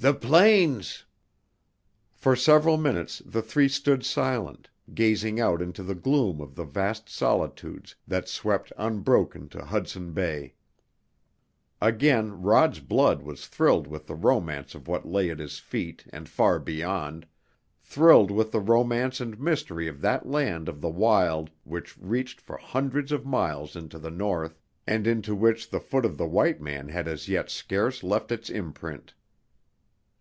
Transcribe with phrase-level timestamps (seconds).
[0.00, 1.06] "The plains!"
[2.14, 7.08] For several minutes the three stood silent, gazing out into the gloom of the vast
[7.08, 10.54] solitudes that swept unbroken to Hudson Bay.
[11.80, 16.28] Again Rod's blood was thrilled with the romance of what lay at his feet and
[16.28, 17.26] far beyond,
[17.82, 22.56] thrilled with the romance and mystery of that land of the wild which reached for
[22.56, 26.88] hundreds of miles into the North, and into which the foot of the white man
[26.88, 29.12] had as yet scarce left its imprint.